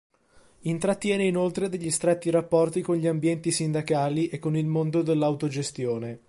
[0.61, 6.19] Intrattiene inoltre degli stretti rapporti con gli ambienti sindacali e con il mondo dell’autogestione.